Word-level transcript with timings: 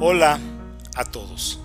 Hola 0.00 0.40
a 0.96 1.04
todos. 1.04 1.60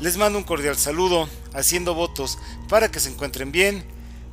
Les 0.00 0.16
mando 0.16 0.38
un 0.38 0.44
cordial 0.44 0.76
saludo, 0.76 1.28
haciendo 1.54 1.94
votos 1.94 2.36
para 2.68 2.90
que 2.90 2.98
se 2.98 3.10
encuentren 3.10 3.52
bien, 3.52 3.84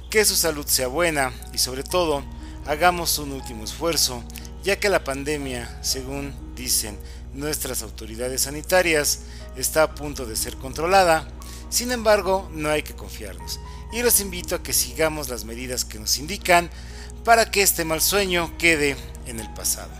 que 0.09 0.25
su 0.25 0.35
salud 0.35 0.65
sea 0.65 0.87
buena 0.87 1.31
y 1.53 1.59
sobre 1.59 1.83
todo 1.83 2.23
hagamos 2.65 3.19
un 3.19 3.31
último 3.31 3.63
esfuerzo, 3.63 4.23
ya 4.63 4.79
que 4.79 4.89
la 4.89 5.03
pandemia, 5.03 5.77
según 5.83 6.33
dicen 6.55 6.97
nuestras 7.35 7.83
autoridades 7.83 8.41
sanitarias, 8.41 9.19
está 9.55 9.83
a 9.83 9.93
punto 9.93 10.25
de 10.25 10.35
ser 10.35 10.55
controlada. 10.55 11.27
Sin 11.69 11.91
embargo, 11.91 12.49
no 12.51 12.69
hay 12.69 12.81
que 12.81 12.95
confiarnos 12.95 13.59
y 13.93 14.01
los 14.01 14.19
invito 14.19 14.55
a 14.55 14.63
que 14.63 14.73
sigamos 14.73 15.29
las 15.29 15.45
medidas 15.45 15.85
que 15.85 15.99
nos 15.99 16.17
indican 16.17 16.71
para 17.23 17.51
que 17.51 17.61
este 17.61 17.85
mal 17.85 18.01
sueño 18.01 18.51
quede 18.57 18.97
en 19.27 19.39
el 19.39 19.53
pasado. 19.53 19.91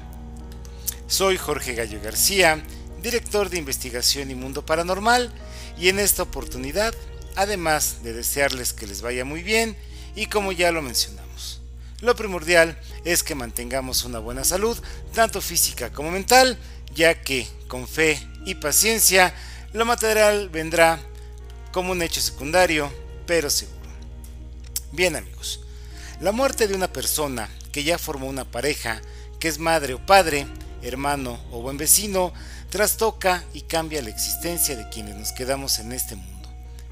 Soy 1.05 1.38
Jorge 1.38 1.73
Gallo 1.73 1.99
García, 2.03 2.63
director 3.02 3.49
de 3.49 3.58
investigación 3.58 4.31
y 4.31 4.35
mundo 4.35 4.66
paranormal, 4.66 5.34
y 5.77 5.89
en 5.89 5.99
esta 5.99 6.23
oportunidad, 6.23 6.94
además 7.35 8.03
de 8.03 8.13
desearles 8.13 8.73
que 8.73 8.88
les 8.88 9.02
vaya 9.02 9.25
muy 9.25 9.44
bien, 9.44 9.77
y 10.16 10.25
como 10.25 10.52
ya 10.52 10.72
lo 10.72 10.81
mencionamos, 10.81 11.62
lo 12.02 12.16
primordial 12.16 12.80
es 13.05 13.23
que 13.23 13.35
mantengamos 13.35 14.03
una 14.03 14.20
buena 14.20 14.44
salud, 14.44 14.77
tanto 15.13 15.41
física 15.41 15.91
como 15.91 16.12
mental, 16.12 16.58
ya 16.94 17.22
que 17.22 17.48
con 17.67 17.88
fe 17.88 18.25
y 18.45 18.55
paciencia, 18.55 19.34
lo 19.73 19.86
material 19.86 20.50
vendrá 20.50 21.00
como 21.72 21.91
un 21.91 22.02
hecho 22.02 22.22
secundario, 22.22 22.91
pero 23.25 23.50
seguro. 23.50 23.77
Bien 24.91 25.16
amigos, 25.16 25.59
la 26.20 26.31
muerte 26.31 26.67
de 26.67 26.75
una 26.75 26.91
persona 26.91 27.50
que 27.72 27.84
ya 27.84 27.97
formó 27.97 28.27
una 28.27 28.45
pareja, 28.45 29.02
que 29.39 29.47
es 29.47 29.59
madre 29.59 29.94
o 29.94 30.05
padre, 30.05 30.47
hermano 30.81 31.39
o 31.52 31.61
buen 31.61 31.77
vecino, 31.77 32.33
trastoca 32.70 33.44
y 33.53 33.62
cambia 33.62 34.02
la 34.02 34.09
existencia 34.09 34.75
de 34.75 34.89
quienes 34.89 35.16
nos 35.16 35.31
quedamos 35.31 35.80
en 35.80 35.92
este 35.92 36.16
mundo, 36.16 36.50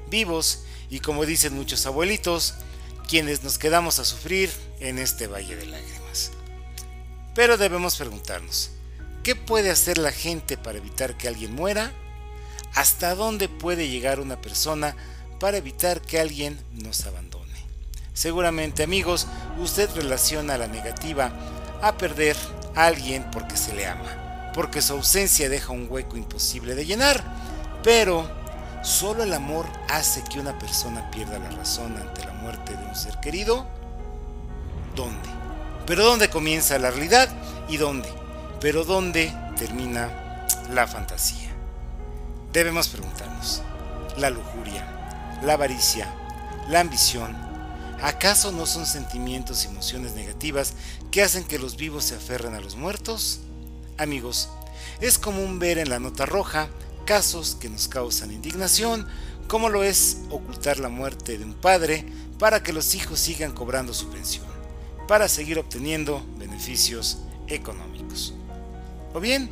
vivos 0.08 0.64
y 0.90 1.00
como 1.00 1.26
dicen 1.26 1.54
muchos 1.54 1.86
abuelitos, 1.86 2.54
quienes 3.08 3.42
nos 3.42 3.58
quedamos 3.58 3.98
a 3.98 4.04
sufrir 4.04 4.50
en 4.80 4.98
este 4.98 5.26
valle 5.26 5.56
de 5.56 5.66
lágrimas. 5.66 6.30
Pero 7.34 7.56
debemos 7.56 7.96
preguntarnos, 7.96 8.70
¿qué 9.22 9.36
puede 9.36 9.70
hacer 9.70 9.98
la 9.98 10.12
gente 10.12 10.56
para 10.56 10.78
evitar 10.78 11.16
que 11.16 11.28
alguien 11.28 11.54
muera? 11.54 11.92
¿Hasta 12.74 13.14
dónde 13.14 13.48
puede 13.48 13.88
llegar 13.88 14.20
una 14.20 14.40
persona 14.40 14.96
para 15.40 15.56
evitar 15.56 16.00
que 16.02 16.20
alguien 16.20 16.58
nos 16.72 17.06
abandone? 17.06 17.48
Seguramente 18.12 18.82
amigos, 18.82 19.26
usted 19.58 19.88
relaciona 19.94 20.58
la 20.58 20.66
negativa 20.66 21.32
a 21.80 21.96
perder 21.96 22.36
a 22.74 22.86
alguien 22.86 23.30
porque 23.30 23.56
se 23.56 23.72
le 23.74 23.86
ama, 23.86 24.27
porque 24.58 24.82
su 24.82 24.94
ausencia 24.94 25.48
deja 25.48 25.72
un 25.72 25.86
hueco 25.88 26.16
imposible 26.16 26.74
de 26.74 26.84
llenar, 26.84 27.22
pero 27.84 28.28
¿solo 28.82 29.22
el 29.22 29.32
amor 29.32 29.66
hace 29.88 30.24
que 30.24 30.40
una 30.40 30.58
persona 30.58 31.12
pierda 31.12 31.38
la 31.38 31.50
razón 31.50 31.96
ante 31.96 32.24
la 32.24 32.32
muerte 32.32 32.76
de 32.76 32.84
un 32.84 32.96
ser 32.96 33.20
querido? 33.20 33.68
¿Dónde? 34.96 35.28
¿Pero 35.86 36.04
dónde 36.04 36.28
comienza 36.28 36.76
la 36.80 36.90
realidad 36.90 37.28
y 37.68 37.76
dónde? 37.76 38.12
¿Pero 38.60 38.82
dónde 38.82 39.32
termina 39.56 40.44
la 40.72 40.88
fantasía? 40.88 41.52
Debemos 42.52 42.88
preguntarnos, 42.88 43.62
¿la 44.16 44.28
lujuria, 44.28 45.38
la 45.44 45.52
avaricia, 45.52 46.12
la 46.68 46.80
ambición, 46.80 47.46
¿Acaso 48.00 48.52
no 48.52 48.64
son 48.64 48.86
sentimientos 48.86 49.64
y 49.64 49.68
emociones 49.68 50.14
negativas 50.14 50.74
que 51.10 51.22
hacen 51.22 51.42
que 51.42 51.58
los 51.58 51.76
vivos 51.76 52.04
se 52.04 52.14
aferren 52.14 52.54
a 52.54 52.60
los 52.60 52.76
muertos? 52.76 53.40
Amigos, 53.98 54.48
es 55.00 55.18
común 55.18 55.58
ver 55.58 55.78
en 55.78 55.90
la 55.90 55.98
nota 55.98 56.24
roja 56.24 56.68
casos 57.04 57.56
que 57.60 57.68
nos 57.68 57.88
causan 57.88 58.30
indignación, 58.30 59.08
como 59.48 59.68
lo 59.68 59.82
es 59.82 60.18
ocultar 60.30 60.78
la 60.78 60.88
muerte 60.88 61.36
de 61.36 61.44
un 61.44 61.54
padre 61.54 62.06
para 62.38 62.62
que 62.62 62.72
los 62.72 62.94
hijos 62.94 63.18
sigan 63.18 63.52
cobrando 63.52 63.92
su 63.92 64.08
pensión, 64.08 64.46
para 65.08 65.26
seguir 65.26 65.58
obteniendo 65.58 66.24
beneficios 66.38 67.18
económicos. 67.48 68.34
O 69.14 69.18
bien, 69.18 69.50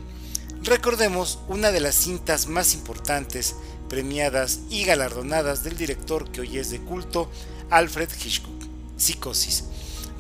recordemos 0.63 1.41
una 1.49 1.73
de 1.73 1.81
las 1.81 1.97
cintas 1.97 2.47
más 2.47 2.73
importantes, 2.73 3.57
premiadas 3.89 4.61
y 4.71 4.85
galardonadas 4.85 5.65
del 5.65 5.77
director 5.77 6.31
que 6.31 6.43
hoy 6.43 6.59
es 6.59 6.71
de 6.71 6.79
culto, 6.79 7.29
Alfred 7.71 8.11
Hitchcock, 8.25 8.63
Psicosis, 8.97 9.65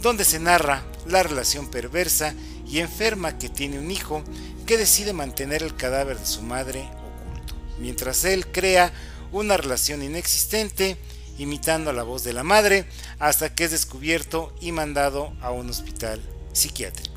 donde 0.02 0.24
se 0.24 0.40
narra 0.40 0.84
la 1.06 1.22
relación 1.22 1.68
perversa 1.68 2.34
y 2.68 2.80
enferma 2.80 3.38
que 3.38 3.48
tiene 3.48 3.78
un 3.78 3.90
hijo 3.90 4.22
que 4.66 4.78
decide 4.78 5.12
mantener 5.12 5.62
el 5.62 5.76
cadáver 5.76 6.18
de 6.18 6.26
su 6.26 6.42
madre 6.42 6.82
oculto, 6.82 7.54
mientras 7.78 8.24
él 8.24 8.46
crea 8.48 8.92
una 9.32 9.56
relación 9.56 10.02
inexistente 10.02 10.96
imitando 11.38 11.92
la 11.92 12.02
voz 12.02 12.24
de 12.24 12.32
la 12.32 12.42
madre 12.42 12.86
hasta 13.18 13.54
que 13.54 13.64
es 13.64 13.70
descubierto 13.70 14.54
y 14.60 14.72
mandado 14.72 15.34
a 15.40 15.50
un 15.50 15.70
hospital 15.70 16.20
psiquiátrico. 16.52 17.14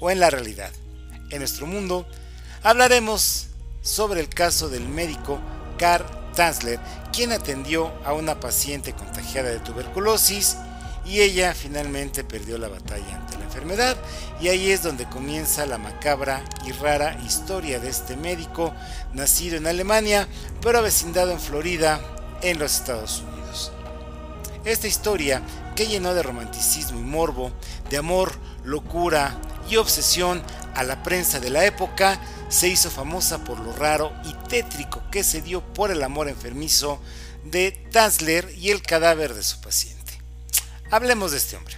O 0.00 0.10
en 0.10 0.20
la 0.20 0.30
realidad, 0.30 0.70
en 1.30 1.38
nuestro 1.40 1.66
mundo, 1.66 2.06
hablaremos 2.62 3.48
sobre 3.82 4.20
el 4.20 4.28
caso 4.28 4.68
del 4.68 4.88
médico 4.88 5.40
Carl 5.78 6.06
Tanzler, 6.34 6.80
quien 7.12 7.32
atendió 7.32 7.92
a 8.04 8.12
una 8.12 8.40
paciente 8.40 8.92
contagiada 8.92 9.50
de 9.50 9.60
tuberculosis 9.60 10.56
y 11.04 11.20
ella 11.20 11.54
finalmente 11.54 12.24
perdió 12.24 12.58
la 12.58 12.68
batalla 12.68 13.16
ante 13.16 13.38
la 13.38 13.44
enfermedad 13.44 13.96
y 14.40 14.48
ahí 14.48 14.70
es 14.70 14.82
donde 14.82 15.08
comienza 15.08 15.66
la 15.66 15.78
macabra 15.78 16.44
y 16.66 16.72
rara 16.72 17.18
historia 17.24 17.78
de 17.78 17.90
este 17.90 18.16
médico 18.16 18.74
nacido 19.12 19.56
en 19.56 19.66
Alemania 19.66 20.26
pero 20.62 20.78
avecindado 20.78 21.32
en 21.32 21.40
Florida 21.40 22.00
en 22.42 22.58
los 22.58 22.74
Estados 22.74 23.20
Unidos. 23.20 23.72
Esta 24.64 24.86
historia 24.86 25.42
que 25.76 25.86
llenó 25.86 26.14
de 26.14 26.22
romanticismo 26.22 26.98
y 26.98 27.02
morbo, 27.02 27.52
de 27.90 27.98
amor, 27.98 28.32
locura 28.64 29.38
y 29.68 29.76
obsesión 29.76 30.42
a 30.74 30.84
la 30.84 31.02
prensa 31.02 31.40
de 31.40 31.50
la 31.50 31.64
época, 31.64 32.18
se 32.48 32.68
hizo 32.68 32.90
famosa 32.90 33.44
por 33.44 33.58
lo 33.60 33.74
raro 33.74 34.12
y 34.24 34.32
tétrico 34.48 35.02
que 35.10 35.24
se 35.24 35.42
dio 35.42 35.60
por 35.60 35.90
el 35.90 36.02
amor 36.02 36.28
enfermizo 36.28 37.00
de 37.44 37.72
Tanzler 37.90 38.50
y 38.56 38.70
el 38.70 38.82
cadáver 38.82 39.34
de 39.34 39.42
su 39.42 39.60
paciente. 39.60 39.93
Hablemos 40.94 41.32
de 41.32 41.38
este 41.38 41.56
hombre. 41.56 41.74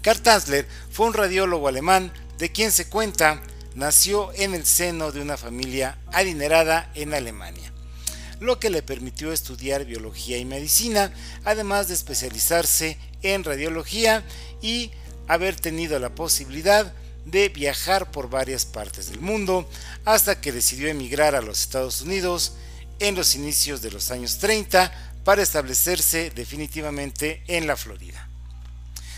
Karl 0.00 0.22
Tanzler 0.22 0.66
fue 0.90 1.04
un 1.04 1.12
radiólogo 1.12 1.68
alemán 1.68 2.10
de 2.38 2.50
quien 2.50 2.72
se 2.72 2.88
cuenta 2.88 3.42
nació 3.74 4.32
en 4.32 4.54
el 4.54 4.64
seno 4.64 5.12
de 5.12 5.20
una 5.20 5.36
familia 5.36 5.98
adinerada 6.12 6.90
en 6.94 7.12
Alemania, 7.12 7.70
lo 8.40 8.58
que 8.58 8.70
le 8.70 8.80
permitió 8.80 9.34
estudiar 9.34 9.84
biología 9.84 10.38
y 10.38 10.46
medicina, 10.46 11.12
además 11.44 11.88
de 11.88 11.94
especializarse 11.94 12.96
en 13.20 13.44
radiología 13.44 14.24
y 14.62 14.92
haber 15.28 15.54
tenido 15.54 15.98
la 15.98 16.14
posibilidad 16.14 16.94
de 17.26 17.50
viajar 17.50 18.10
por 18.12 18.30
varias 18.30 18.64
partes 18.64 19.10
del 19.10 19.20
mundo 19.20 19.68
hasta 20.06 20.40
que 20.40 20.52
decidió 20.52 20.88
emigrar 20.88 21.34
a 21.34 21.42
los 21.42 21.60
Estados 21.60 22.00
Unidos 22.00 22.54
en 22.98 23.14
los 23.14 23.34
inicios 23.34 23.82
de 23.82 23.90
los 23.90 24.10
años 24.10 24.38
30 24.38 25.15
para 25.26 25.42
establecerse 25.42 26.30
definitivamente 26.30 27.42
en 27.48 27.66
la 27.66 27.76
Florida. 27.76 28.28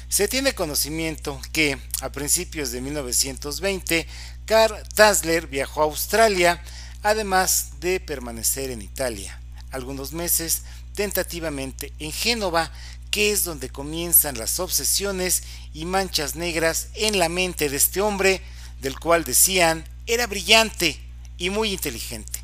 Se 0.09 0.27
tiene 0.27 0.55
conocimiento 0.55 1.39
que 1.53 1.77
a 2.01 2.11
principios 2.11 2.73
de 2.73 2.81
1920 2.81 4.07
Carl 4.47 4.83
Tasler 4.95 5.49
viajó 5.49 5.83
a 5.83 5.85
Australia 5.85 6.63
además 7.03 7.73
de 7.81 8.01
permanecer 8.01 8.71
en 8.71 8.81
Italia 8.81 9.39
algunos 9.71 10.15
meses 10.15 10.63
tentativamente 10.95 11.93
en 11.99 12.11
Génova 12.11 12.73
que 13.11 13.31
es 13.31 13.45
donde 13.45 13.69
comienzan 13.69 14.39
las 14.39 14.61
obsesiones 14.61 15.43
y 15.75 15.85
manchas 15.85 16.37
negras 16.37 16.89
en 16.95 17.19
la 17.19 17.29
mente 17.29 17.69
de 17.69 17.77
este 17.77 18.01
hombre, 18.01 18.41
del 18.81 18.99
cual 18.99 19.25
decían 19.25 19.85
era 20.07 20.27
brillante 20.27 20.99
y 21.37 21.51
muy 21.51 21.71
inteligente, 21.71 22.41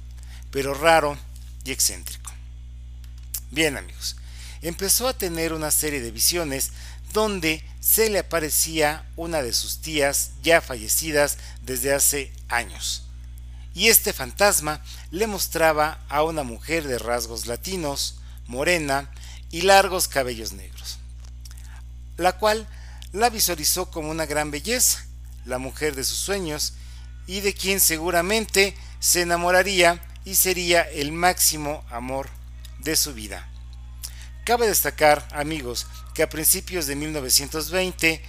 pero 0.50 0.74
raro 0.74 1.16
y 1.64 1.72
excéntrico. 1.72 2.23
Bien 3.50 3.76
amigos, 3.76 4.16
empezó 4.62 5.08
a 5.08 5.16
tener 5.16 5.52
una 5.52 5.70
serie 5.70 6.00
de 6.00 6.10
visiones 6.10 6.72
donde 7.12 7.64
se 7.80 8.10
le 8.10 8.18
aparecía 8.18 9.06
una 9.16 9.42
de 9.42 9.52
sus 9.52 9.78
tías 9.78 10.30
ya 10.42 10.60
fallecidas 10.60 11.38
desde 11.62 11.94
hace 11.94 12.32
años. 12.48 13.04
Y 13.74 13.88
este 13.88 14.12
fantasma 14.12 14.82
le 15.10 15.26
mostraba 15.26 16.00
a 16.08 16.22
una 16.22 16.42
mujer 16.42 16.86
de 16.86 16.98
rasgos 16.98 17.46
latinos, 17.46 18.16
morena, 18.46 19.10
y 19.50 19.62
largos 19.62 20.08
cabellos 20.08 20.52
negros, 20.52 20.98
la 22.16 22.32
cual 22.32 22.66
la 23.12 23.30
visualizó 23.30 23.88
como 23.88 24.10
una 24.10 24.26
gran 24.26 24.50
belleza, 24.50 25.04
la 25.44 25.58
mujer 25.58 25.94
de 25.94 26.02
sus 26.02 26.18
sueños, 26.18 26.72
y 27.28 27.40
de 27.40 27.54
quien 27.54 27.78
seguramente 27.78 28.76
se 28.98 29.22
enamoraría 29.22 30.02
y 30.24 30.34
sería 30.34 30.82
el 30.82 31.12
máximo 31.12 31.84
amor 31.90 32.28
de 32.84 32.96
su 32.96 33.14
vida. 33.14 33.48
Cabe 34.44 34.68
destacar, 34.68 35.26
amigos, 35.32 35.86
que 36.14 36.22
a 36.22 36.28
principios 36.28 36.86
de 36.86 36.96
1920, 36.96 38.22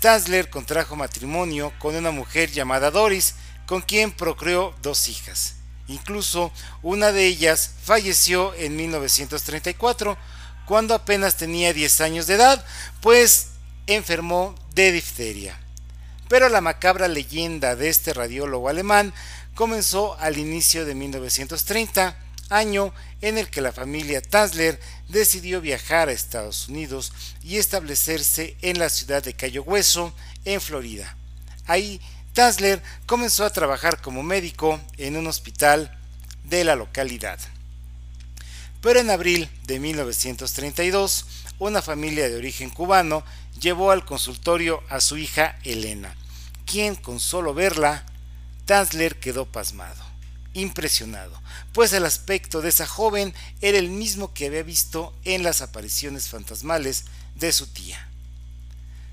Tasler 0.00 0.50
contrajo 0.50 0.96
matrimonio 0.96 1.72
con 1.78 1.96
una 1.96 2.10
mujer 2.10 2.50
llamada 2.50 2.90
Doris, 2.90 3.34
con 3.66 3.80
quien 3.80 4.12
procreó 4.12 4.74
dos 4.82 5.08
hijas. 5.08 5.54
Incluso 5.88 6.52
una 6.82 7.12
de 7.12 7.26
ellas 7.26 7.70
falleció 7.82 8.54
en 8.54 8.76
1934, 8.76 10.18
cuando 10.66 10.94
apenas 10.94 11.36
tenía 11.36 11.72
10 11.72 12.00
años 12.02 12.26
de 12.26 12.34
edad, 12.34 12.64
pues 13.00 13.48
enfermó 13.86 14.54
de 14.74 14.92
difteria. 14.92 15.58
Pero 16.28 16.48
la 16.48 16.60
macabra 16.60 17.08
leyenda 17.08 17.76
de 17.76 17.88
este 17.88 18.14
radiólogo 18.14 18.68
alemán 18.68 19.12
comenzó 19.54 20.18
al 20.18 20.38
inicio 20.38 20.84
de 20.84 20.94
1930, 20.94 22.16
año 22.50 22.92
en 23.20 23.38
el 23.38 23.48
que 23.48 23.60
la 23.60 23.72
familia 23.72 24.22
Tansler 24.22 24.80
decidió 25.08 25.60
viajar 25.60 26.08
a 26.08 26.12
Estados 26.12 26.68
Unidos 26.68 27.12
y 27.42 27.56
establecerse 27.56 28.56
en 28.62 28.78
la 28.78 28.88
ciudad 28.88 29.22
de 29.22 29.34
Cayo 29.34 29.62
Hueso, 29.62 30.14
en 30.44 30.60
Florida. 30.60 31.16
Ahí 31.66 32.00
Tansler 32.32 32.82
comenzó 33.06 33.44
a 33.44 33.52
trabajar 33.52 34.00
como 34.00 34.22
médico 34.22 34.80
en 34.98 35.16
un 35.16 35.26
hospital 35.26 35.96
de 36.44 36.64
la 36.64 36.76
localidad. 36.76 37.38
Pero 38.80 39.00
en 39.00 39.10
abril 39.10 39.48
de 39.62 39.80
1932, 39.80 41.26
una 41.58 41.80
familia 41.80 42.28
de 42.28 42.36
origen 42.36 42.70
cubano 42.70 43.24
llevó 43.58 43.90
al 43.90 44.04
consultorio 44.04 44.82
a 44.90 45.00
su 45.00 45.16
hija 45.16 45.58
Elena, 45.62 46.14
quien 46.66 46.96
con 46.96 47.20
solo 47.20 47.54
verla, 47.54 48.04
Tansler 48.66 49.18
quedó 49.20 49.46
pasmado, 49.46 50.02
impresionado, 50.54 51.40
pues 51.72 51.92
el 51.92 52.06
aspecto 52.06 52.62
de 52.62 52.70
esa 52.70 52.86
joven 52.86 53.34
era 53.60 53.78
el 53.78 53.90
mismo 53.90 54.32
que 54.32 54.46
había 54.46 54.62
visto 54.62 55.14
en 55.24 55.42
las 55.42 55.60
apariciones 55.60 56.28
fantasmales 56.28 57.04
de 57.34 57.52
su 57.52 57.66
tía. 57.66 58.08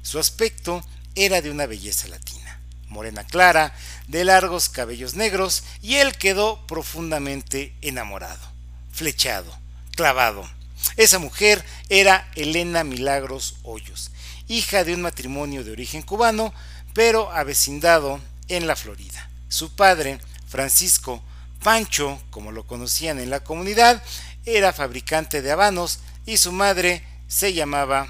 Su 0.03 0.19
aspecto 0.19 0.83
era 1.15 1.41
de 1.41 1.51
una 1.51 1.65
belleza 1.65 2.07
latina, 2.07 2.59
morena 2.87 3.23
clara, 3.23 3.75
de 4.07 4.23
largos 4.23 4.69
cabellos 4.69 5.15
negros, 5.15 5.63
y 5.81 5.95
él 5.95 6.15
quedó 6.15 6.65
profundamente 6.67 7.73
enamorado, 7.81 8.47
flechado, 8.91 9.57
clavado. 9.95 10.49
Esa 10.97 11.19
mujer 11.19 11.63
era 11.89 12.29
Elena 12.35 12.83
Milagros 12.83 13.55
Hoyos, 13.63 14.11
hija 14.47 14.83
de 14.83 14.93
un 14.93 15.01
matrimonio 15.01 15.63
de 15.63 15.71
origen 15.71 16.01
cubano, 16.01 16.53
pero 16.93 17.31
avecindado 17.31 18.19
en 18.47 18.67
la 18.67 18.75
Florida. 18.75 19.29
Su 19.49 19.75
padre, 19.75 20.19
Francisco 20.47 21.23
Pancho, 21.63 22.21
como 22.31 22.51
lo 22.51 22.65
conocían 22.65 23.19
en 23.19 23.29
la 23.29 23.41
comunidad, 23.41 24.01
era 24.45 24.73
fabricante 24.73 25.41
de 25.41 25.51
habanos 25.51 25.99
y 26.25 26.37
su 26.37 26.51
madre 26.51 27.05
se 27.27 27.53
llamaba 27.53 28.07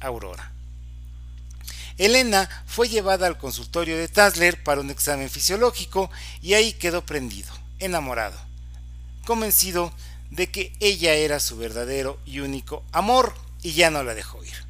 Aurora. 0.00 0.52
Elena 1.96 2.48
fue 2.66 2.88
llevada 2.88 3.26
al 3.26 3.38
consultorio 3.38 3.96
de 3.96 4.08
Tasler 4.08 4.62
para 4.62 4.80
un 4.80 4.90
examen 4.90 5.28
fisiológico 5.28 6.10
y 6.40 6.54
ahí 6.54 6.72
quedó 6.72 7.04
prendido, 7.04 7.52
enamorado, 7.78 8.38
convencido 9.26 9.92
de 10.30 10.50
que 10.50 10.72
ella 10.80 11.14
era 11.14 11.40
su 11.40 11.56
verdadero 11.56 12.18
y 12.24 12.40
único 12.40 12.84
amor 12.92 13.34
y 13.62 13.72
ya 13.72 13.90
no 13.90 14.02
la 14.02 14.14
dejó 14.14 14.42
ir. 14.44 14.64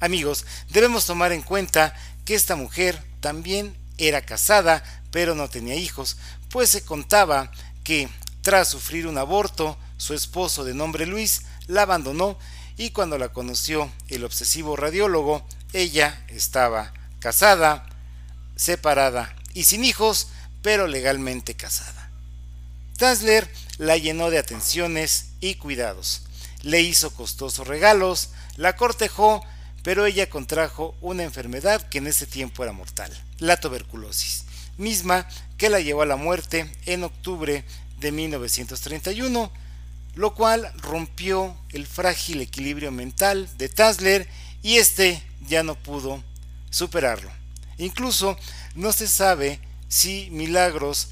Amigos, 0.00 0.46
debemos 0.68 1.06
tomar 1.06 1.32
en 1.32 1.42
cuenta 1.42 1.94
que 2.24 2.34
esta 2.34 2.54
mujer 2.54 3.02
también 3.20 3.76
era 3.98 4.22
casada, 4.22 4.82
pero 5.10 5.34
no 5.34 5.48
tenía 5.48 5.74
hijos, 5.74 6.16
pues 6.56 6.70
se 6.70 6.86
contaba 6.86 7.52
que 7.84 8.08
tras 8.40 8.70
sufrir 8.70 9.06
un 9.06 9.18
aborto, 9.18 9.76
su 9.98 10.14
esposo 10.14 10.64
de 10.64 10.72
nombre 10.72 11.04
Luis 11.04 11.42
la 11.66 11.82
abandonó 11.82 12.38
y 12.78 12.92
cuando 12.92 13.18
la 13.18 13.28
conoció 13.28 13.92
el 14.08 14.24
obsesivo 14.24 14.74
radiólogo, 14.74 15.46
ella 15.74 16.24
estaba 16.28 16.94
casada, 17.18 17.84
separada 18.56 19.36
y 19.52 19.64
sin 19.64 19.84
hijos, 19.84 20.28
pero 20.62 20.86
legalmente 20.86 21.54
casada. 21.54 22.10
Tansler 22.96 23.52
la 23.76 23.98
llenó 23.98 24.30
de 24.30 24.38
atenciones 24.38 25.32
y 25.42 25.56
cuidados, 25.56 26.22
le 26.62 26.80
hizo 26.80 27.12
costosos 27.12 27.66
regalos, 27.66 28.30
la 28.56 28.76
cortejó, 28.76 29.44
pero 29.82 30.06
ella 30.06 30.30
contrajo 30.30 30.96
una 31.02 31.22
enfermedad 31.22 31.86
que 31.90 31.98
en 31.98 32.06
ese 32.06 32.24
tiempo 32.24 32.62
era 32.62 32.72
mortal, 32.72 33.12
la 33.40 33.60
tuberculosis, 33.60 34.45
misma 34.78 35.26
que 35.56 35.70
la 35.70 35.80
llevó 35.80 36.02
a 36.02 36.06
la 36.06 36.16
muerte 36.16 36.70
en 36.86 37.04
octubre 37.04 37.64
de 37.98 38.12
1931, 38.12 39.50
lo 40.14 40.34
cual 40.34 40.72
rompió 40.78 41.56
el 41.70 41.86
frágil 41.86 42.40
equilibrio 42.40 42.90
mental 42.90 43.48
de 43.58 43.68
Tansler 43.68 44.28
y 44.62 44.76
este 44.76 45.22
ya 45.48 45.62
no 45.62 45.74
pudo 45.74 46.22
superarlo. 46.70 47.30
Incluso 47.78 48.36
no 48.74 48.92
se 48.92 49.06
sabe 49.06 49.60
si 49.88 50.28
Milagros 50.30 51.08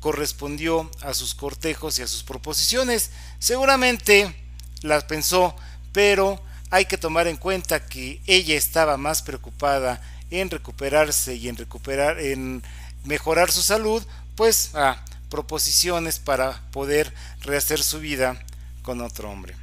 correspondió 0.00 0.90
a 1.00 1.14
sus 1.14 1.34
cortejos 1.34 1.98
y 1.98 2.02
a 2.02 2.06
sus 2.06 2.22
proposiciones. 2.22 3.10
Seguramente 3.38 4.34
las 4.82 5.04
pensó, 5.04 5.56
pero 5.92 6.42
hay 6.70 6.86
que 6.86 6.98
tomar 6.98 7.26
en 7.26 7.36
cuenta 7.36 7.86
que 7.86 8.20
ella 8.26 8.56
estaba 8.56 8.96
más 8.96 9.22
preocupada 9.22 10.02
en 10.30 10.50
recuperarse 10.50 11.34
y 11.34 11.48
en 11.48 11.56
recuperar 11.56 12.18
en 12.18 12.62
mejorar 13.04 13.50
su 13.50 13.62
salud, 13.62 14.04
pues 14.34 14.74
a 14.74 15.04
proposiciones 15.30 16.18
para 16.18 16.62
poder 16.70 17.12
rehacer 17.40 17.82
su 17.82 18.00
vida 18.00 18.40
con 18.82 19.00
otro 19.00 19.30
hombre. 19.30 19.54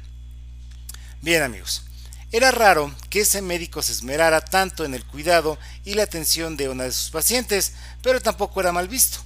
Bien 1.20 1.42
amigos, 1.42 1.84
era 2.30 2.50
raro 2.50 2.90
que 3.10 3.20
ese 3.20 3.42
médico 3.42 3.82
se 3.82 3.92
esmerara 3.92 4.40
tanto 4.40 4.84
en 4.84 4.94
el 4.94 5.04
cuidado 5.04 5.58
y 5.84 5.94
la 5.94 6.04
atención 6.04 6.56
de 6.56 6.68
una 6.68 6.84
de 6.84 6.92
sus 6.92 7.10
pacientes, 7.10 7.72
pero 8.02 8.20
tampoco 8.20 8.60
era 8.60 8.72
mal 8.72 8.88
visto. 8.88 9.18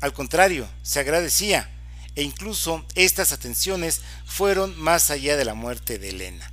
Al 0.00 0.12
contrario, 0.12 0.68
se 0.82 1.00
agradecía, 1.00 1.70
e 2.16 2.22
incluso 2.22 2.84
estas 2.96 3.32
atenciones 3.32 4.02
fueron 4.26 4.78
más 4.78 5.10
allá 5.10 5.36
de 5.36 5.44
la 5.44 5.54
muerte 5.54 5.98
de 5.98 6.10
Elena. 6.10 6.50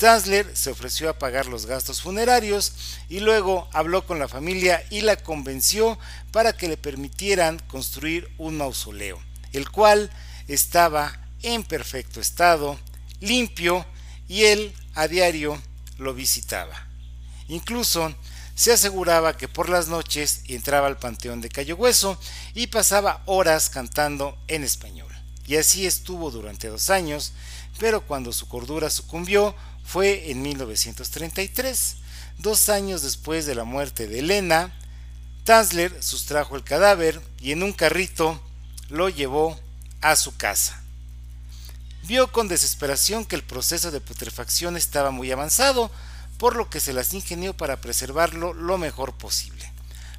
Tansler 0.00 0.50
se 0.56 0.70
ofreció 0.70 1.10
a 1.10 1.18
pagar 1.18 1.44
los 1.44 1.66
gastos 1.66 2.00
funerarios 2.00 2.72
y 3.10 3.20
luego 3.20 3.68
habló 3.70 4.06
con 4.06 4.18
la 4.18 4.28
familia 4.28 4.82
y 4.88 5.02
la 5.02 5.16
convenció 5.16 5.98
para 6.32 6.54
que 6.54 6.68
le 6.68 6.78
permitieran 6.78 7.58
construir 7.68 8.26
un 8.38 8.56
mausoleo, 8.56 9.20
el 9.52 9.70
cual 9.70 10.10
estaba 10.48 11.20
en 11.42 11.64
perfecto 11.64 12.18
estado, 12.18 12.80
limpio, 13.20 13.84
y 14.26 14.44
él 14.44 14.72
a 14.94 15.06
diario 15.06 15.60
lo 15.98 16.14
visitaba. 16.14 16.88
Incluso 17.48 18.14
se 18.54 18.72
aseguraba 18.72 19.36
que 19.36 19.48
por 19.48 19.68
las 19.68 19.88
noches 19.88 20.44
entraba 20.46 20.86
al 20.86 20.96
Panteón 20.96 21.42
de 21.42 21.50
Cayo 21.50 21.76
Hueso 21.76 22.18
y 22.54 22.68
pasaba 22.68 23.22
horas 23.26 23.68
cantando 23.68 24.38
en 24.48 24.64
español. 24.64 25.12
Y 25.46 25.56
así 25.56 25.84
estuvo 25.84 26.30
durante 26.30 26.68
dos 26.68 26.88
años, 26.88 27.34
pero 27.78 28.00
cuando 28.06 28.32
su 28.32 28.48
cordura 28.48 28.88
sucumbió 28.88 29.54
fue 29.84 30.30
en 30.30 30.42
1933, 30.42 31.96
dos 32.38 32.68
años 32.68 33.02
después 33.02 33.46
de 33.46 33.54
la 33.54 33.64
muerte 33.64 34.06
de 34.06 34.20
Elena. 34.20 34.74
Tansler 35.44 36.02
sustrajo 36.02 36.56
el 36.56 36.64
cadáver 36.64 37.20
y 37.40 37.52
en 37.52 37.62
un 37.62 37.72
carrito 37.72 38.40
lo 38.88 39.08
llevó 39.08 39.58
a 40.00 40.16
su 40.16 40.36
casa. 40.36 40.80
Vio 42.04 42.32
con 42.32 42.48
desesperación 42.48 43.24
que 43.24 43.36
el 43.36 43.42
proceso 43.42 43.90
de 43.90 44.00
putrefacción 44.00 44.76
estaba 44.76 45.10
muy 45.10 45.30
avanzado, 45.30 45.90
por 46.38 46.56
lo 46.56 46.70
que 46.70 46.80
se 46.80 46.92
las 46.92 47.12
ingenió 47.12 47.56
para 47.56 47.80
preservarlo 47.80 48.54
lo 48.54 48.78
mejor 48.78 49.14
posible. 49.14 49.70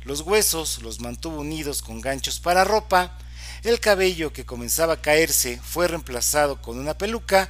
Los 0.04 0.22
huesos 0.22 0.82
los 0.82 1.00
mantuvo 1.00 1.42
unidos 1.42 1.82
con 1.82 2.02
ganchos 2.02 2.40
para 2.40 2.64
ropa, 2.64 3.18
el 3.64 3.80
cabello 3.80 4.34
que 4.34 4.46
comenzaba 4.46 4.94
a 4.94 5.02
caerse 5.02 5.60
fue 5.64 5.88
reemplazado 5.88 6.62
con 6.62 6.80
una 6.80 6.98
peluca, 6.98 7.50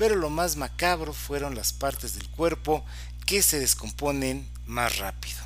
pero 0.00 0.16
lo 0.16 0.30
más 0.30 0.56
macabro 0.56 1.12
fueron 1.12 1.54
las 1.54 1.74
partes 1.74 2.14
del 2.14 2.26
cuerpo 2.30 2.82
que 3.26 3.42
se 3.42 3.60
descomponen 3.60 4.48
más 4.64 4.96
rápido. 4.96 5.38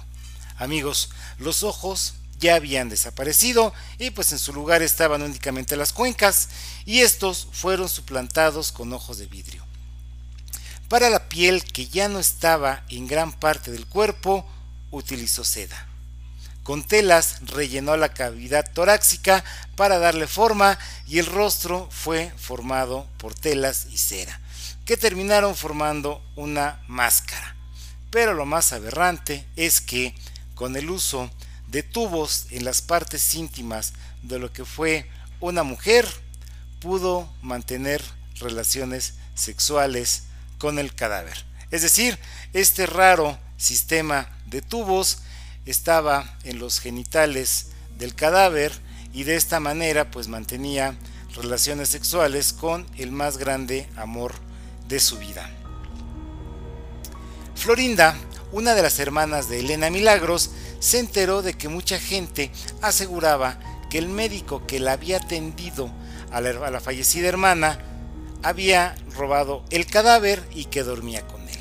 Amigos, 0.58 1.10
los 1.38 1.64
ojos 1.64 2.14
ya 2.38 2.54
habían 2.54 2.88
desaparecido 2.88 3.74
y 3.98 4.10
pues 4.10 4.30
en 4.30 4.38
su 4.38 4.52
lugar 4.52 4.80
estaban 4.80 5.22
únicamente 5.22 5.76
las 5.76 5.92
cuencas 5.92 6.50
y 6.86 7.00
estos 7.00 7.48
fueron 7.50 7.88
suplantados 7.88 8.70
con 8.70 8.92
ojos 8.92 9.18
de 9.18 9.26
vidrio. 9.26 9.66
Para 10.88 11.10
la 11.10 11.28
piel 11.28 11.64
que 11.64 11.88
ya 11.88 12.06
no 12.06 12.20
estaba 12.20 12.84
en 12.90 13.08
gran 13.08 13.32
parte 13.32 13.72
del 13.72 13.86
cuerpo, 13.86 14.48
utilizó 14.92 15.42
seda. 15.42 15.88
Con 16.62 16.84
telas 16.84 17.40
rellenó 17.42 17.96
la 17.96 18.14
cavidad 18.14 18.64
torácica 18.72 19.42
para 19.74 19.98
darle 19.98 20.28
forma 20.28 20.78
y 21.08 21.18
el 21.18 21.26
rostro 21.26 21.88
fue 21.90 22.32
formado 22.36 23.08
por 23.18 23.34
telas 23.34 23.88
y 23.90 23.98
cera, 23.98 24.40
que 24.84 24.96
terminaron 24.96 25.54
formando 25.54 26.22
una 26.36 26.82
máscara. 26.88 27.56
Pero 28.10 28.34
lo 28.34 28.46
más 28.46 28.72
aberrante 28.72 29.46
es 29.56 29.80
que, 29.80 30.14
con 30.54 30.76
el 30.76 30.90
uso 30.90 31.30
de 31.68 31.82
tubos 31.82 32.46
en 32.50 32.64
las 32.64 32.82
partes 32.82 33.34
íntimas 33.34 33.94
de 34.22 34.38
lo 34.38 34.52
que 34.52 34.64
fue 34.64 35.08
una 35.40 35.62
mujer, 35.62 36.06
pudo 36.80 37.28
mantener 37.42 38.02
relaciones 38.38 39.14
sexuales 39.34 40.24
con 40.58 40.78
el 40.78 40.94
cadáver. 40.94 41.44
Es 41.70 41.82
decir, 41.82 42.18
este 42.52 42.86
raro 42.86 43.38
sistema 43.56 44.28
de 44.46 44.62
tubos 44.62 45.18
estaba 45.66 46.38
en 46.44 46.58
los 46.58 46.78
genitales 46.78 47.68
del 47.98 48.14
cadáver 48.14 48.72
y 49.12 49.24
de 49.24 49.36
esta 49.36 49.60
manera 49.60 50.10
pues 50.10 50.28
mantenía 50.28 50.94
relaciones 51.34 51.88
sexuales 51.88 52.52
con 52.52 52.86
el 52.96 53.10
más 53.10 53.38
grande 53.38 53.88
amor 53.96 54.34
de 54.88 55.00
su 55.00 55.18
vida. 55.18 55.50
Florinda, 57.54 58.16
una 58.52 58.74
de 58.74 58.82
las 58.82 58.98
hermanas 58.98 59.48
de 59.48 59.60
Elena 59.60 59.90
Milagros, 59.90 60.50
se 60.80 60.98
enteró 60.98 61.42
de 61.42 61.54
que 61.54 61.68
mucha 61.68 61.98
gente 61.98 62.50
aseguraba 62.82 63.58
que 63.88 63.98
el 63.98 64.08
médico 64.08 64.66
que 64.66 64.80
la 64.80 64.92
había 64.92 65.16
atendido 65.16 65.90
a 66.30 66.40
la, 66.40 66.80
fallecida 66.80 67.28
hermana 67.28 67.78
había 68.42 68.96
robado 69.16 69.64
el 69.70 69.86
cadáver 69.86 70.46
y 70.52 70.66
que 70.66 70.82
dormía 70.82 71.26
con 71.26 71.48
él, 71.48 71.58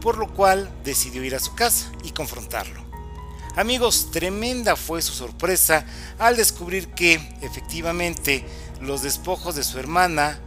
por 0.00 0.18
lo 0.18 0.32
cual 0.32 0.70
decidió 0.84 1.24
ir 1.24 1.34
a 1.34 1.40
su 1.40 1.54
casa 1.54 1.90
y 2.04 2.12
confrontarlo. 2.12 2.84
Amigos, 3.56 4.10
tremenda 4.12 4.76
fue 4.76 5.02
su 5.02 5.12
sorpresa 5.12 5.84
al 6.18 6.36
descubrir 6.36 6.88
que 6.88 7.14
efectivamente 7.40 8.44
los 8.80 9.02
despojos 9.02 9.54
de 9.56 9.64
su 9.64 9.78
hermana 9.78 10.40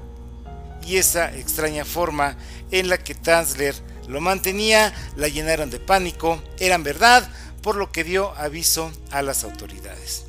y 0.86 0.98
esa 0.98 1.36
extraña 1.36 1.86
forma 1.86 2.38
en 2.72 2.90
la 2.90 2.98
que 2.98 3.16
Tanzler 3.16 3.76
lo 4.08 4.22
mantenía 4.22 4.94
la 5.16 5.28
llenaron 5.28 5.70
de 5.70 5.80
pánico, 5.80 6.42
eran 6.60 6.84
verdad, 6.84 7.28
por 7.62 7.76
lo 7.76 7.92
que 7.92 8.04
dio 8.04 8.32
aviso 8.38 8.92
a 9.12 9.22
las 9.22 9.44
autoridades. 9.44 10.26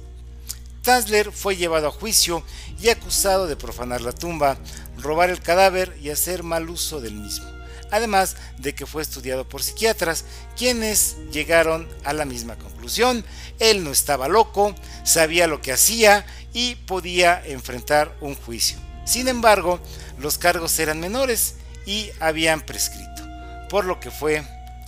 Tanzler 0.82 1.32
fue 1.32 1.56
llevado 1.56 1.88
a 1.88 1.90
juicio 1.90 2.42
y 2.80 2.88
acusado 2.88 3.46
de 3.46 3.56
profanar 3.56 4.00
la 4.00 4.12
tumba, 4.12 4.56
robar 4.98 5.30
el 5.30 5.40
cadáver 5.40 5.98
y 6.00 6.10
hacer 6.10 6.42
mal 6.42 6.70
uso 6.70 7.00
del 7.00 7.14
mismo, 7.14 7.46
además 7.90 8.36
de 8.58 8.74
que 8.74 8.86
fue 8.86 9.02
estudiado 9.02 9.48
por 9.48 9.62
psiquiatras, 9.62 10.24
quienes 10.56 11.16
llegaron 11.32 11.88
a 12.04 12.12
la 12.12 12.24
misma 12.24 12.56
conclusión. 12.56 13.24
Él 13.58 13.82
no 13.84 13.90
estaba 13.90 14.28
loco, 14.28 14.74
sabía 15.04 15.46
lo 15.46 15.60
que 15.60 15.72
hacía 15.72 16.24
y 16.52 16.76
podía 16.76 17.44
enfrentar 17.44 18.16
un 18.20 18.34
juicio. 18.34 18.85
Sin 19.06 19.28
embargo, 19.28 19.80
los 20.18 20.36
cargos 20.36 20.78
eran 20.78 21.00
menores 21.00 21.54
y 21.86 22.10
habían 22.20 22.60
prescrito, 22.60 23.22
por 23.70 23.86
lo 23.86 24.00
que 24.00 24.10
fue 24.10 24.42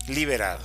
liberado. 0.09 0.65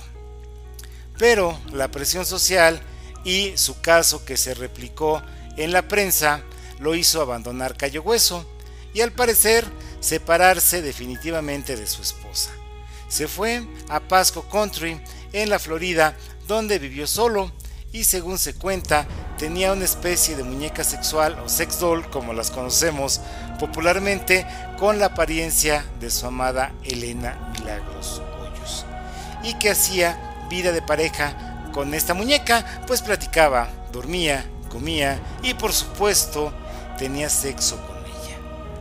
Pero 1.18 1.58
la 1.72 1.88
presión 1.88 2.26
social 2.26 2.80
y 3.24 3.56
su 3.56 3.80
caso 3.80 4.24
que 4.24 4.36
se 4.36 4.54
replicó 4.54 5.22
en 5.56 5.72
la 5.72 5.88
prensa 5.88 6.42
lo 6.80 6.94
hizo 6.94 7.22
abandonar 7.22 7.76
Cayo 7.76 8.02
Hueso 8.02 8.44
y 8.92 9.00
al 9.00 9.12
parecer 9.12 9.64
separarse 10.00 10.82
definitivamente 10.82 11.76
de 11.76 11.86
su 11.86 12.02
esposa. 12.02 12.50
Se 13.08 13.28
fue 13.28 13.64
a 13.88 14.00
Pasco 14.00 14.42
Country 14.48 15.00
en 15.32 15.48
la 15.48 15.58
Florida 15.58 16.16
donde 16.48 16.78
vivió 16.78 17.06
solo 17.06 17.52
y 17.92 18.04
según 18.04 18.38
se 18.38 18.54
cuenta 18.54 19.06
tenía 19.38 19.72
una 19.72 19.84
especie 19.84 20.36
de 20.36 20.42
muñeca 20.42 20.82
sexual 20.82 21.38
o 21.38 21.48
sex 21.48 21.78
doll 21.78 22.08
como 22.10 22.32
las 22.32 22.50
conocemos 22.50 23.20
popularmente 23.64 24.46
con 24.78 24.98
la 24.98 25.06
apariencia 25.06 25.86
de 25.98 26.10
su 26.10 26.26
amada 26.26 26.74
Elena 26.84 27.50
Milagros 27.58 28.20
Hoyos 28.38 28.84
y 29.42 29.54
que 29.54 29.70
hacía 29.70 30.18
vida 30.50 30.70
de 30.70 30.82
pareja 30.82 31.70
con 31.72 31.94
esta 31.94 32.12
muñeca 32.12 32.82
pues 32.86 33.00
platicaba, 33.00 33.70
dormía, 33.90 34.44
comía 34.68 35.18
y 35.42 35.54
por 35.54 35.72
supuesto 35.72 36.52
tenía 36.98 37.30
sexo 37.30 37.78
con 37.86 37.96
ella. 37.96 38.36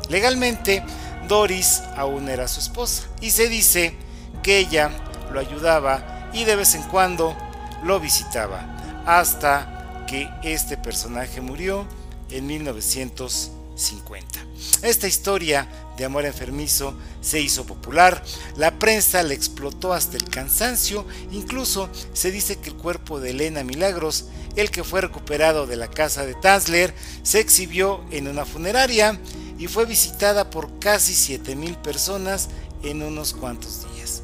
Legalmente, 0.10 0.84
Doris 1.30 1.82
aún 1.96 2.28
era 2.28 2.50
su 2.50 2.60
esposa 2.60 3.04
y 3.22 3.32
se 3.32 3.48
dice 3.48 3.96
que 4.42 4.58
ella 4.58 4.92
lo 5.32 5.40
ayudaba 5.40 6.30
y 6.34 6.44
de 6.44 6.58
vez 6.58 6.76
en 6.76 6.84
cuando 6.84 7.38
lo 7.86 8.02
visitaba 8.02 8.66
hasta 9.06 10.04
que 10.08 10.30
este 10.44 10.76
personaje 10.76 11.40
murió 11.40 11.88
en 12.30 12.48
1950. 12.48 14.43
Esta 14.82 15.08
historia 15.08 15.70
de 15.98 16.06
amor 16.06 16.26
enfermizo 16.26 16.98
se 17.22 17.40
hizo 17.40 17.66
popular, 17.66 18.24
la 18.58 18.80
prensa 18.80 19.24
le 19.24 19.36
explotó 19.36 19.94
hasta 19.94 20.18
el 20.18 20.26
cansancio, 20.26 21.06
incluso 21.32 21.90
se 22.14 22.32
dice 22.32 22.58
que 22.58 22.70
el 22.70 22.76
cuerpo 22.76 23.20
de 23.20 23.32
Elena 23.32 23.64
Milagros 23.64 24.26
el 24.56 24.70
que 24.70 24.84
fue 24.84 25.02
recuperado 25.02 25.66
de 25.66 25.76
la 25.76 25.88
casa 25.88 26.26
de 26.26 26.36
Tanzler, 26.36 26.94
se 27.24 27.40
exhibió 27.40 28.04
en 28.12 28.28
una 28.28 28.46
funeraria 28.46 29.20
y 29.58 29.68
fue 29.68 29.86
visitada 29.86 30.50
por 30.50 30.80
casi 30.80 31.14
7.000 31.14 31.78
personas 31.78 32.50
en 32.84 33.02
unos 33.02 33.34
cuantos 33.34 33.86
días. 33.94 34.24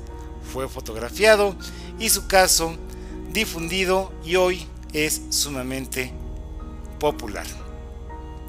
Fue 0.54 0.68
fotografiado 0.68 1.56
y 2.00 2.10
su 2.10 2.28
caso 2.28 2.76
difundido 3.32 4.12
y 4.24 4.36
hoy 4.36 4.68
es 4.94 5.22
sumamente 5.30 6.12
popular. 7.00 7.46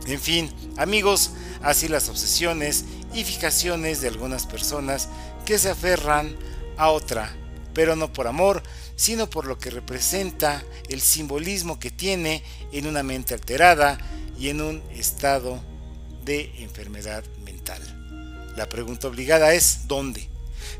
En 0.06 0.18
fin, 0.18 0.50
amigos, 0.76 1.32
así 1.62 1.88
las 1.88 2.08
obsesiones 2.08 2.84
y 3.14 3.24
fijaciones 3.24 4.00
de 4.00 4.08
algunas 4.08 4.46
personas 4.46 5.08
que 5.44 5.58
se 5.58 5.70
aferran 5.70 6.36
a 6.76 6.90
otra, 6.90 7.34
pero 7.74 7.96
no 7.96 8.12
por 8.12 8.26
amor, 8.26 8.62
sino 8.96 9.28
por 9.28 9.46
lo 9.46 9.58
que 9.58 9.70
representa 9.70 10.62
el 10.88 11.00
simbolismo 11.00 11.78
que 11.78 11.90
tiene 11.90 12.42
en 12.72 12.86
una 12.86 13.02
mente 13.02 13.34
alterada 13.34 13.98
y 14.38 14.48
en 14.48 14.60
un 14.60 14.82
estado 14.90 15.60
de 16.24 16.52
enfermedad 16.58 17.24
mental. 17.44 17.80
La 18.56 18.68
pregunta 18.68 19.08
obligada 19.08 19.54
es 19.54 19.86
¿dónde? 19.86 20.28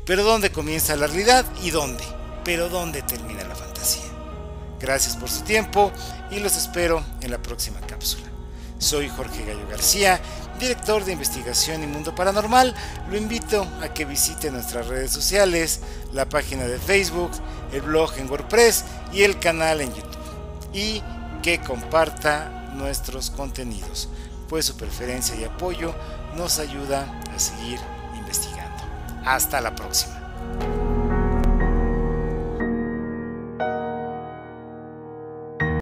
Pero 0.05 0.23
¿dónde 0.23 0.51
comienza 0.51 0.95
la 0.95 1.07
realidad 1.07 1.45
y 1.63 1.71
dónde? 1.71 2.03
Pero 2.43 2.69
¿dónde 2.69 3.01
termina 3.01 3.43
la 3.43 3.55
fantasía? 3.55 4.03
Gracias 4.79 5.15
por 5.15 5.29
su 5.29 5.41
tiempo 5.41 5.91
y 6.31 6.39
los 6.39 6.57
espero 6.57 7.03
en 7.21 7.31
la 7.31 7.41
próxima 7.41 7.79
cápsula. 7.81 8.25
Soy 8.79 9.09
Jorge 9.09 9.45
Gallo 9.45 9.67
García, 9.69 10.19
director 10.61 11.03
de 11.03 11.11
investigación 11.11 11.83
y 11.83 11.87
mundo 11.87 12.15
paranormal. 12.15 12.73
Lo 13.09 13.17
invito 13.17 13.67
a 13.81 13.93
que 13.93 14.05
visite 14.05 14.51
nuestras 14.51 14.87
redes 14.87 15.11
sociales, 15.11 15.81
la 16.13 16.29
página 16.29 16.63
de 16.65 16.77
Facebook, 16.77 17.31
el 17.73 17.81
blog 17.81 18.13
en 18.17 18.29
WordPress 18.29 18.85
y 19.11 19.23
el 19.23 19.39
canal 19.39 19.81
en 19.81 19.93
YouTube. 19.93 20.17
Y 20.71 21.03
que 21.41 21.59
comparta 21.59 22.71
nuestros 22.75 23.31
contenidos, 23.31 24.07
pues 24.47 24.65
su 24.65 24.77
preferencia 24.77 25.35
y 25.35 25.43
apoyo 25.43 25.93
nos 26.37 26.59
ayuda 26.59 27.21
a 27.35 27.39
seguir 27.39 27.79
investigando. 28.17 28.83
Hasta 29.25 29.59
la 29.59 29.75
próxima. 29.75 30.70